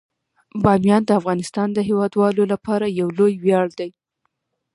بامیان 0.63 1.01
د 1.05 1.11
افغانستان 1.19 1.67
د 1.73 1.79
هیوادوالو 1.87 2.43
لپاره 2.53 2.85
یو 2.99 3.07
لوی 3.17 3.33
ویاړ 3.43 3.67
دی. 3.79 3.89